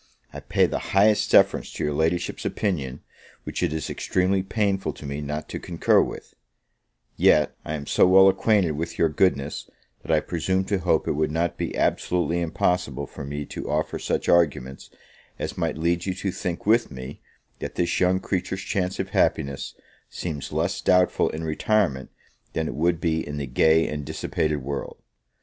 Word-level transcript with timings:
I 0.33 0.39
pay 0.39 0.65
the 0.65 0.79
highest 0.97 1.29
deference 1.29 1.71
to 1.73 1.83
your 1.83 1.93
Ladyship's 1.93 2.43
opinion, 2.43 3.01
which 3.43 3.61
it 3.61 3.71
is 3.71 3.87
extremely 3.87 4.41
painful 4.41 4.93
to 4.93 5.05
me 5.05 5.21
not 5.21 5.47
to 5.49 5.59
concur 5.59 6.01
with; 6.01 6.33
yet 7.17 7.55
I 7.63 7.75
am 7.75 7.85
so 7.85 8.07
well 8.07 8.27
acquainted 8.27 8.71
with 8.71 8.97
your 8.97 9.09
goodness, 9.09 9.69
that 10.01 10.11
I 10.11 10.19
presume 10.21 10.65
to 10.65 10.79
hope 10.79 11.07
it 11.07 11.11
would 11.11 11.29
not 11.29 11.55
be 11.55 11.77
absolutely 11.77 12.41
impossible 12.41 13.05
for 13.05 13.23
me 13.23 13.45
to 13.45 13.69
offer 13.69 13.99
such 13.99 14.27
arguments 14.27 14.89
as 15.37 15.55
might 15.55 15.77
lead 15.77 16.07
you 16.07 16.15
to 16.15 16.31
think 16.31 16.65
with 16.65 16.89
me, 16.89 17.21
that 17.59 17.75
this 17.75 17.99
young 17.99 18.19
creature's 18.19 18.63
chance 18.63 18.99
of 18.99 19.09
happiness 19.09 19.75
seems 20.09 20.51
less 20.51 20.81
doubtful 20.81 21.29
in 21.29 21.43
retirement, 21.43 22.09
than 22.53 22.67
it 22.67 22.73
would 22.73 22.99
be 22.99 23.19
in 23.27 23.37
the 23.37 23.45
gay 23.45 23.87
and 23.87 24.03
dissipated 24.03 24.63
world. 24.63 24.97